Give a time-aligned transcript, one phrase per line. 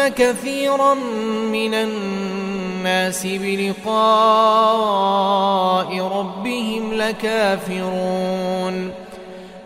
[0.00, 0.94] كثيرا
[1.52, 3.92] من الناس بلقاء
[6.00, 8.92] ربهم لكافرون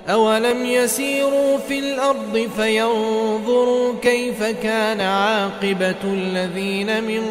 [0.09, 7.23] أولم يسيروا في الأرض فينظروا كيف كان عاقبة الذين من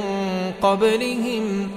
[0.61, 1.69] قبلهم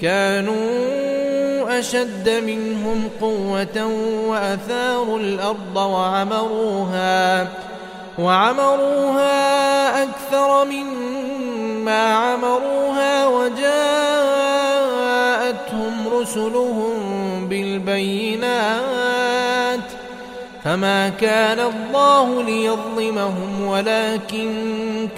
[0.00, 3.86] كانوا أشد منهم قوة
[4.26, 7.48] وأثاروا الأرض وعمروها
[8.20, 13.68] وعمروها أكثر مما عمروها وجاءتهم
[16.12, 16.92] رسلهم
[17.48, 18.80] بالبينات
[20.64, 24.50] فما كان الله ليظلمهم ولكن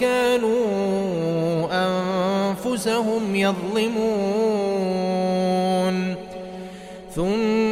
[0.00, 4.82] كانوا أنفسهم يظلمون.
[7.14, 7.71] ثم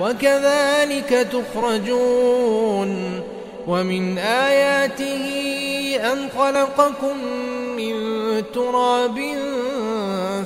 [0.00, 3.20] وكذلك تخرجون
[3.66, 5.26] ومن آياته
[6.12, 7.16] أن خلقكم
[7.76, 7.94] من
[8.54, 9.20] تراب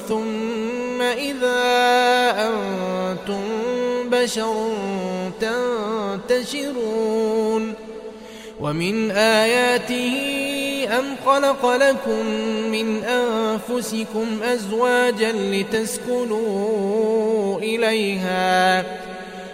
[0.08, 1.60] ثم إذا
[2.38, 3.42] أنتم
[4.10, 4.70] بشر
[6.28, 7.74] تنتشرون
[8.60, 10.14] ومن آياته
[10.98, 12.26] أن خلق لكم
[12.72, 16.58] من أنفسكم أزواجا لتسكنوا
[17.58, 18.84] إليها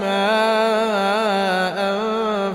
[0.00, 1.94] ماء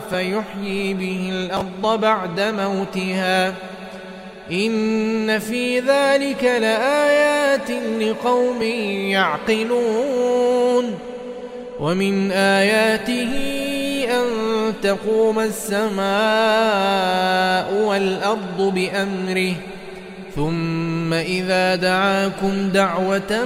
[0.09, 3.53] فيحيي به الأرض بعد موتها.
[4.51, 7.71] إن في ذلك لآيات
[8.01, 8.62] لقوم
[9.12, 11.00] يعقلون.
[11.80, 13.30] ومن آياته
[14.12, 14.25] أن
[14.83, 16.03] تقوم السماء
[17.74, 19.53] والأرض بأمره.
[20.35, 23.45] ثم إذا دعاكم دعوة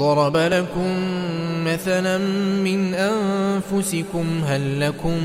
[0.00, 0.96] ضرب لكم
[1.64, 2.18] مثلا
[2.64, 5.24] من أنفسكم هل لكم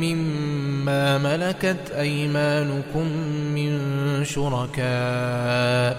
[0.00, 3.06] مما ملكت أيمانكم
[3.54, 3.80] من
[4.24, 5.96] شركاء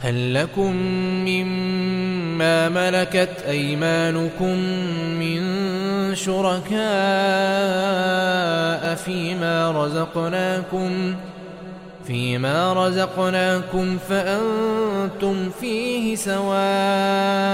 [0.00, 0.76] هل لكم
[1.26, 4.56] مما ملكت أيمانكم
[5.20, 5.40] من
[6.14, 6.76] شركاء
[8.94, 11.14] فيما رزقناكم
[12.06, 17.46] فيما رزقناكم فأنتم فيه سواء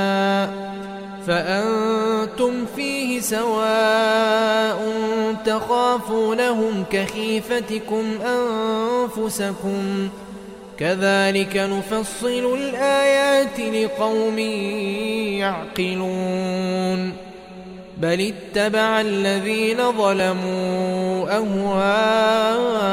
[1.26, 4.78] فأنتم فيه سواء
[5.46, 10.08] تخافونهم كخيفتكم أنفسكم
[10.78, 14.38] كذلك نفصل الآيات لقوم
[15.38, 17.12] يعقلون
[17.98, 22.92] بل اتبع الذين ظلموا أهواءهم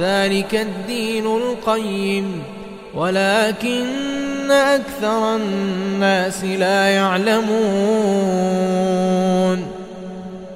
[0.00, 2.42] ذلك الدين القيم.
[2.94, 7.48] ولكن أكثر الناس لا يعلمون.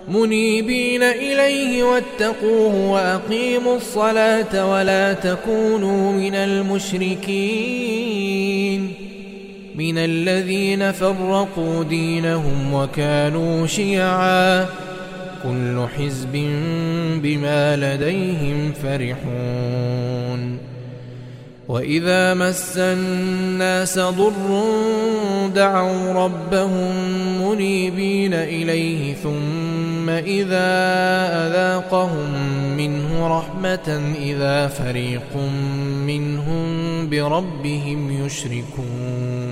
[0.09, 7.83] منيبين إليه واتقوه وأقيموا الصلاة ولا تكونوا من المشركين.
[9.77, 14.67] من الذين فرقوا دينهم وكانوا شيعا.
[15.43, 16.33] كل حزب
[17.23, 20.59] بما لديهم فرحون.
[21.69, 24.63] وإذا مس الناس ضر
[25.55, 26.95] دعوا ربهم
[27.43, 30.73] منيبين إليه ثم إذا
[31.47, 32.31] أذاقهم
[32.77, 35.37] منه رحمة إذا فريق
[36.07, 39.52] منهم بربهم يشركون.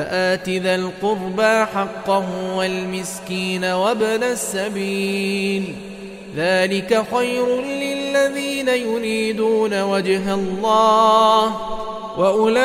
[0.00, 5.74] فآت ذا القربى حقه والمسكين وابن السبيل.
[6.36, 11.56] ذلك خير للذين يريدون وجه الله
[12.18, 12.60] وأولئك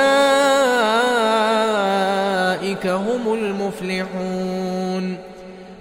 [2.88, 5.18] هم المفلحون.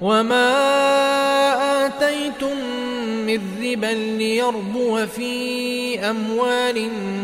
[0.02, 0.50] وما
[1.86, 2.56] آتيتم
[3.26, 3.86] من ربا
[4.18, 7.23] ليربو في أموال الناس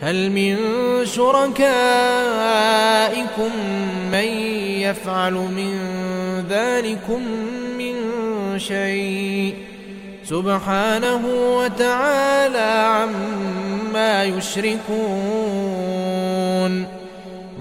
[0.00, 0.56] هل من
[1.06, 1.50] شركائكم
[4.12, 4.24] من
[4.80, 5.74] يفعل من
[6.50, 7.22] ذلكم
[7.78, 7.94] من
[8.58, 9.54] شيء؟
[10.24, 14.74] سبحانه وتعالى عما يشركون.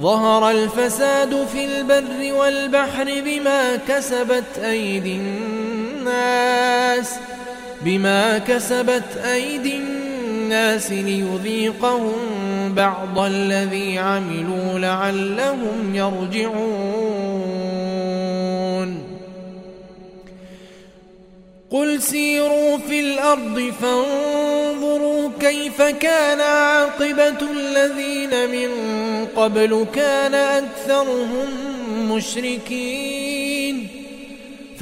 [0.02, 7.16] ظهر الفساد في البر والبحر بما كسبت أيدي الناس
[7.82, 10.03] بما كسبت أيدي الناس
[10.92, 12.14] ليذيقهم
[12.76, 17.44] بعض الذي عملوا لعلهم يرجعون.
[21.72, 28.70] قل سيروا في الأرض فانظروا كيف كان عاقبة الذين من
[29.36, 31.48] قبل كان أكثرهم
[32.12, 33.43] مشركين.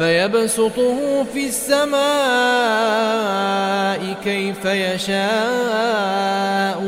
[0.00, 2.00] فيبسطه في السماء
[4.24, 5.22] كيف يشاء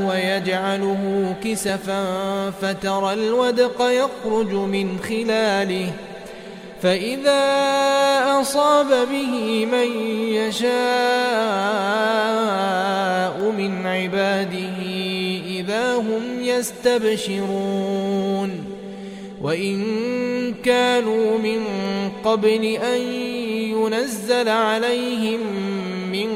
[0.08, 2.04] ويجعله كسفا
[2.50, 5.92] فترى الودق يخرج من خلاله.
[6.82, 7.42] فإذا
[8.40, 9.96] أصاب به من
[10.28, 10.72] يشاء
[13.58, 14.78] من عباده
[15.46, 17.92] إذا هم يستبشرون.
[19.42, 19.84] وإن
[20.64, 21.64] كانوا من
[22.24, 23.00] قبل أن
[23.52, 25.40] ينزل عليهم
[26.12, 26.28] من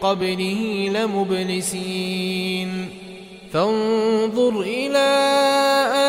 [0.00, 2.88] قبله لمبلسين.
[3.52, 4.98] فانظر إلى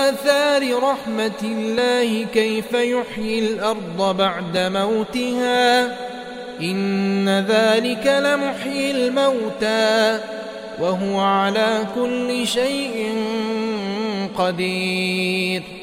[0.10, 5.98] آثار رحمة الله كيف يحيي الأرض بعد موتها.
[6.62, 10.20] إن ذلك لمحيي الموتى.
[10.82, 13.14] وهو على كل شيء
[14.38, 15.83] قدير.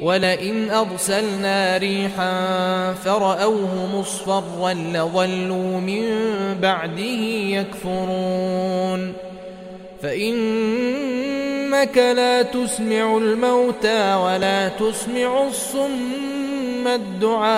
[0.00, 2.32] ولئن أرسلنا ريحا
[3.04, 6.04] فرأوه مصفرا لظلوا من
[6.62, 7.22] بعده
[7.60, 9.12] يكفرون.
[10.02, 17.50] فإنك لا تسمع الموتى ولا تسمع الصم الدعاء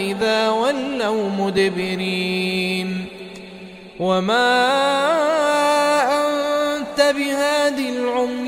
[0.00, 3.04] إذا ولوا مدبرين.
[4.00, 4.48] وما
[6.26, 8.47] أنت بهادي العمي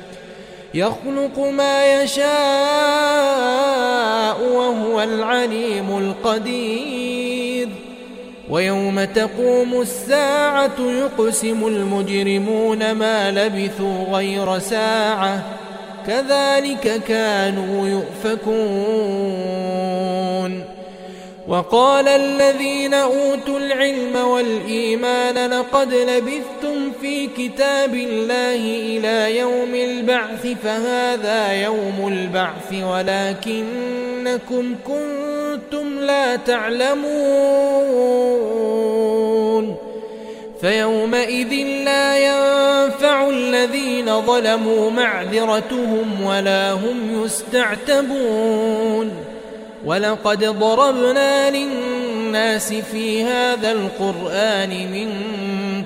[0.73, 2.31] يخلق ما يشاء
[4.53, 7.67] وهو العليم القدير.
[8.49, 15.43] ويوم تقوم الساعة يقسم المجرمون ما لبثوا غير ساعة.
[16.07, 19.51] كذلك كانوا يؤفكون.
[21.47, 26.60] وقال الذين أوتوا العلم والإيمان لقد لبثتم
[27.01, 37.01] في كتاب الله إلى يوم البعث فهذا يوم البعث ولكنكم كنتم لا تعلمون
[40.61, 41.53] فيومئذ
[41.85, 49.11] لا ينفع الذين ظلموا معذرتهم ولا هم يستعتبون
[49.85, 55.40] ولقد ضربنا للناس في هذا القرآن من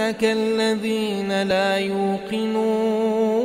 [0.00, 3.37] الذين لا يوقنون